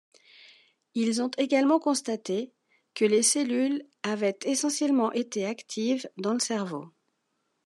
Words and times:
Ils 0.95 1.21
ont 1.21 1.29
également 1.37 1.77
constaté 1.77 2.51
que 2.95 3.05
les 3.05 3.21
cellules 3.21 3.83
avaient 4.01 4.39
essentiellement 4.45 5.11
été 5.11 5.45
actives 5.45 6.09
dans 6.17 6.33
le 6.33 6.39
cerveau. 6.39 6.91